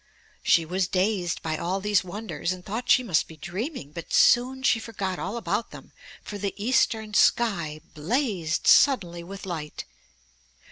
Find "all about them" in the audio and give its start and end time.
5.19-5.91